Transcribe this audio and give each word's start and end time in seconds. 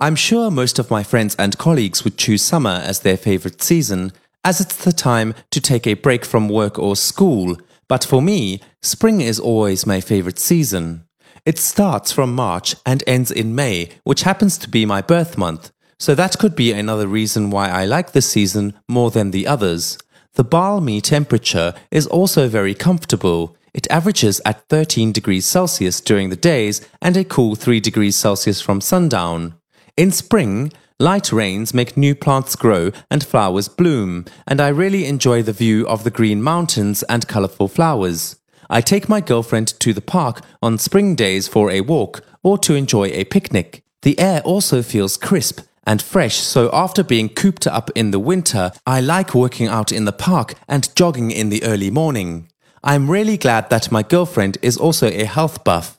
I'm 0.00 0.14
sure 0.14 0.48
most 0.48 0.78
of 0.78 0.92
my 0.92 1.02
friends 1.02 1.34
and 1.40 1.58
colleagues 1.58 2.04
would 2.04 2.16
choose 2.16 2.42
summer 2.42 2.80
as 2.84 3.00
their 3.00 3.16
favorite 3.16 3.60
season, 3.60 4.12
as 4.44 4.60
it's 4.60 4.84
the 4.84 4.92
time 4.92 5.34
to 5.50 5.60
take 5.60 5.88
a 5.88 5.94
break 5.94 6.24
from 6.24 6.48
work 6.48 6.78
or 6.78 6.94
school. 6.94 7.56
But 7.88 8.04
for 8.04 8.22
me, 8.22 8.60
spring 8.80 9.20
is 9.20 9.40
always 9.40 9.86
my 9.86 10.00
favorite 10.00 10.38
season. 10.38 11.04
It 11.44 11.58
starts 11.58 12.12
from 12.12 12.32
March 12.32 12.76
and 12.86 13.02
ends 13.08 13.32
in 13.32 13.56
May, 13.56 13.90
which 14.04 14.22
happens 14.22 14.56
to 14.58 14.68
be 14.68 14.86
my 14.86 15.02
birth 15.02 15.36
month, 15.36 15.72
so 15.98 16.14
that 16.14 16.38
could 16.38 16.54
be 16.54 16.70
another 16.70 17.08
reason 17.08 17.50
why 17.50 17.68
I 17.68 17.84
like 17.84 18.12
this 18.12 18.30
season 18.30 18.74
more 18.86 19.10
than 19.10 19.32
the 19.32 19.48
others. 19.48 19.98
The 20.34 20.44
balmy 20.44 21.00
temperature 21.00 21.74
is 21.90 22.06
also 22.06 22.46
very 22.46 22.74
comfortable. 22.74 23.56
It 23.74 23.90
averages 23.90 24.40
at 24.44 24.68
13 24.68 25.10
degrees 25.10 25.44
Celsius 25.44 26.00
during 26.00 26.28
the 26.28 26.36
days 26.36 26.86
and 27.02 27.16
a 27.16 27.24
cool 27.24 27.56
3 27.56 27.80
degrees 27.80 28.14
Celsius 28.14 28.60
from 28.60 28.80
sundown. 28.80 29.57
In 29.98 30.12
spring, 30.12 30.72
light 31.00 31.32
rains 31.32 31.74
make 31.74 31.96
new 31.96 32.14
plants 32.14 32.54
grow 32.54 32.92
and 33.10 33.24
flowers 33.24 33.66
bloom, 33.68 34.26
and 34.46 34.60
I 34.60 34.68
really 34.68 35.06
enjoy 35.06 35.42
the 35.42 35.52
view 35.52 35.88
of 35.88 36.04
the 36.04 36.10
green 36.12 36.40
mountains 36.40 37.02
and 37.08 37.26
colorful 37.26 37.66
flowers. 37.66 38.36
I 38.70 38.80
take 38.80 39.08
my 39.08 39.20
girlfriend 39.20 39.66
to 39.80 39.92
the 39.92 40.00
park 40.00 40.42
on 40.62 40.78
spring 40.78 41.16
days 41.16 41.48
for 41.48 41.72
a 41.72 41.80
walk 41.80 42.22
or 42.44 42.58
to 42.58 42.76
enjoy 42.76 43.08
a 43.08 43.24
picnic. 43.24 43.82
The 44.02 44.16
air 44.20 44.40
also 44.42 44.82
feels 44.82 45.16
crisp 45.16 45.62
and 45.84 46.00
fresh, 46.00 46.36
so 46.36 46.70
after 46.72 47.02
being 47.02 47.28
cooped 47.28 47.66
up 47.66 47.90
in 47.96 48.12
the 48.12 48.20
winter, 48.20 48.70
I 48.86 49.00
like 49.00 49.34
working 49.34 49.66
out 49.66 49.90
in 49.90 50.04
the 50.04 50.12
park 50.12 50.54
and 50.68 50.94
jogging 50.94 51.32
in 51.32 51.48
the 51.48 51.64
early 51.64 51.90
morning. 51.90 52.52
I'm 52.84 53.10
really 53.10 53.36
glad 53.36 53.68
that 53.70 53.90
my 53.90 54.04
girlfriend 54.04 54.58
is 54.62 54.76
also 54.76 55.08
a 55.08 55.24
health 55.24 55.64
buff. 55.64 55.98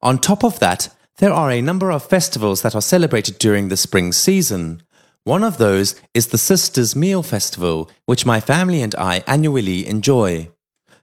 On 0.00 0.20
top 0.20 0.44
of 0.44 0.60
that, 0.60 0.90
there 1.18 1.32
are 1.32 1.50
a 1.50 1.62
number 1.62 1.90
of 1.90 2.04
festivals 2.04 2.62
that 2.62 2.74
are 2.74 2.82
celebrated 2.82 3.38
during 3.38 3.68
the 3.68 3.76
spring 3.76 4.12
season. 4.12 4.82
One 5.24 5.44
of 5.44 5.58
those 5.58 5.94
is 6.14 6.28
the 6.28 6.38
Sisters' 6.38 6.96
Meal 6.96 7.22
Festival, 7.22 7.90
which 8.06 8.26
my 8.26 8.40
family 8.40 8.82
and 8.82 8.94
I 8.96 9.22
annually 9.26 9.86
enjoy. 9.86 10.48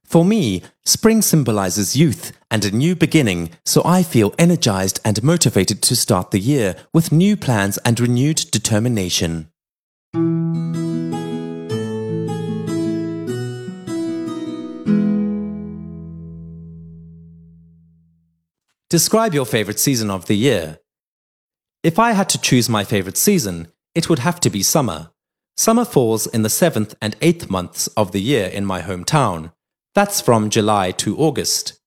For 0.03 0.25
me, 0.25 0.63
spring 0.85 1.21
symbolizes 1.21 1.95
youth 1.95 2.31
and 2.49 2.65
a 2.65 2.71
new 2.71 2.95
beginning, 2.95 3.51
so 3.63 3.83
I 3.85 4.01
feel 4.01 4.33
energized 4.39 4.99
and 5.05 5.21
motivated 5.23 5.83
to 5.83 5.95
start 5.95 6.31
the 6.31 6.39
year 6.39 6.75
with 6.91 7.11
new 7.11 7.37
plans 7.37 7.77
and 7.85 7.99
renewed 7.99 8.43
determination. 8.51 9.51
Describe 18.89 19.35
your 19.35 19.45
favorite 19.45 19.77
season 19.77 20.09
of 20.09 20.25
the 20.25 20.33
year. 20.33 20.79
If 21.83 21.99
I 21.99 22.13
had 22.13 22.27
to 22.29 22.41
choose 22.41 22.67
my 22.67 22.83
favorite 22.83 23.17
season, 23.17 23.67
it 23.93 24.09
would 24.09 24.17
have 24.17 24.39
to 24.39 24.49
be 24.49 24.63
summer. 24.63 25.11
Summer 25.55 25.85
falls 25.85 26.25
in 26.25 26.41
the 26.41 26.49
seventh 26.49 26.95
and 26.99 27.15
eighth 27.21 27.51
months 27.51 27.85
of 27.89 28.13
the 28.13 28.21
year 28.21 28.47
in 28.47 28.65
my 28.65 28.81
hometown. 28.81 29.53
That's 29.93 30.21
from 30.21 30.49
July 30.49 30.89
to 31.03 31.15
August. 31.19 31.79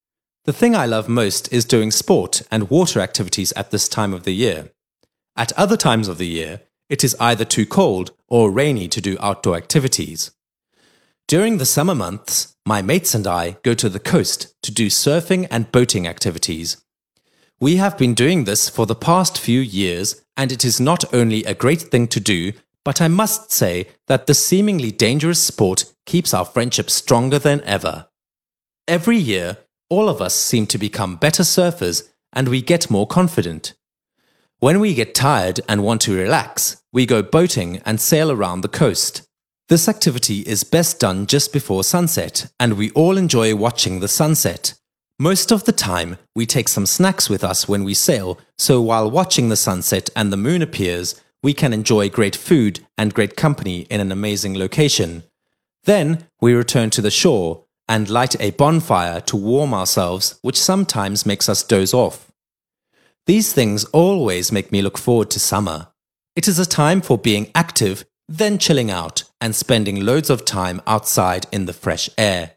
The 0.44 0.52
thing 0.52 0.76
I 0.76 0.86
love 0.86 1.08
most 1.08 1.52
is 1.52 1.64
doing 1.64 1.90
sport 1.90 2.42
and 2.52 2.70
water 2.70 3.00
activities 3.00 3.52
at 3.54 3.72
this 3.72 3.88
time 3.88 4.14
of 4.14 4.22
the 4.22 4.34
year. 4.34 4.70
At 5.34 5.52
other 5.54 5.76
times 5.76 6.06
of 6.06 6.18
the 6.18 6.28
year, 6.28 6.60
it 6.88 7.02
is 7.02 7.16
either 7.18 7.44
too 7.44 7.66
cold 7.66 8.12
or 8.28 8.52
rainy 8.52 8.86
to 8.86 9.00
do 9.00 9.16
outdoor 9.18 9.56
activities. 9.56 10.30
During 11.26 11.58
the 11.58 11.66
summer 11.66 11.96
months, 11.96 12.54
my 12.64 12.80
mates 12.80 13.12
and 13.12 13.26
I 13.26 13.56
go 13.64 13.74
to 13.74 13.88
the 13.88 13.98
coast 13.98 14.54
to 14.62 14.70
do 14.70 14.86
surfing 14.86 15.48
and 15.50 15.72
boating 15.72 16.06
activities. 16.06 16.76
We 17.62 17.76
have 17.76 17.96
been 17.96 18.14
doing 18.14 18.42
this 18.42 18.68
for 18.68 18.86
the 18.86 18.96
past 18.96 19.38
few 19.38 19.60
years, 19.60 20.20
and 20.36 20.50
it 20.50 20.64
is 20.64 20.80
not 20.80 21.14
only 21.14 21.44
a 21.44 21.54
great 21.54 21.80
thing 21.80 22.08
to 22.08 22.18
do, 22.18 22.54
but 22.84 23.00
I 23.00 23.06
must 23.06 23.52
say 23.52 23.86
that 24.08 24.26
the 24.26 24.34
seemingly 24.34 24.90
dangerous 24.90 25.40
sport 25.40 25.84
keeps 26.04 26.34
our 26.34 26.44
friendship 26.44 26.90
stronger 26.90 27.38
than 27.38 27.62
ever. 27.62 28.08
Every 28.88 29.16
year, 29.16 29.58
all 29.88 30.08
of 30.08 30.20
us 30.20 30.34
seem 30.34 30.66
to 30.66 30.76
become 30.76 31.14
better 31.14 31.44
surfers 31.44 32.08
and 32.32 32.48
we 32.48 32.62
get 32.62 32.90
more 32.90 33.06
confident. 33.06 33.74
When 34.58 34.80
we 34.80 34.92
get 34.92 35.14
tired 35.14 35.60
and 35.68 35.84
want 35.84 36.00
to 36.00 36.16
relax, 36.16 36.82
we 36.92 37.06
go 37.06 37.22
boating 37.22 37.80
and 37.86 38.00
sail 38.00 38.32
around 38.32 38.62
the 38.62 38.76
coast. 38.82 39.22
This 39.68 39.88
activity 39.88 40.40
is 40.40 40.64
best 40.64 40.98
done 40.98 41.28
just 41.28 41.52
before 41.52 41.84
sunset, 41.84 42.50
and 42.58 42.72
we 42.72 42.90
all 42.90 43.16
enjoy 43.16 43.54
watching 43.54 44.00
the 44.00 44.08
sunset. 44.08 44.74
Most 45.22 45.52
of 45.52 45.62
the 45.62 45.72
time, 45.72 46.18
we 46.34 46.46
take 46.46 46.68
some 46.68 46.84
snacks 46.84 47.30
with 47.30 47.44
us 47.44 47.68
when 47.68 47.84
we 47.84 47.94
sail, 47.94 48.40
so 48.58 48.80
while 48.82 49.08
watching 49.08 49.50
the 49.50 49.56
sunset 49.68 50.10
and 50.16 50.32
the 50.32 50.36
moon 50.36 50.62
appears, 50.62 51.14
we 51.44 51.54
can 51.54 51.72
enjoy 51.72 52.08
great 52.08 52.34
food 52.34 52.80
and 52.98 53.14
great 53.14 53.36
company 53.36 53.82
in 53.82 54.00
an 54.00 54.10
amazing 54.10 54.58
location. 54.58 55.22
Then 55.84 56.26
we 56.40 56.54
return 56.54 56.90
to 56.90 57.00
the 57.00 57.12
shore 57.12 57.66
and 57.88 58.10
light 58.10 58.34
a 58.40 58.50
bonfire 58.50 59.20
to 59.20 59.36
warm 59.36 59.72
ourselves, 59.72 60.40
which 60.42 60.60
sometimes 60.60 61.24
makes 61.24 61.48
us 61.48 61.62
doze 61.62 61.94
off. 61.94 62.32
These 63.26 63.52
things 63.52 63.84
always 63.92 64.50
make 64.50 64.72
me 64.72 64.82
look 64.82 64.98
forward 64.98 65.30
to 65.30 65.38
summer. 65.38 65.92
It 66.34 66.48
is 66.48 66.58
a 66.58 66.66
time 66.66 67.00
for 67.00 67.16
being 67.16 67.52
active, 67.54 68.04
then 68.28 68.58
chilling 68.58 68.90
out 68.90 69.22
and 69.40 69.54
spending 69.54 70.04
loads 70.04 70.30
of 70.30 70.44
time 70.44 70.82
outside 70.84 71.46
in 71.52 71.66
the 71.66 71.72
fresh 71.72 72.10
air. 72.18 72.56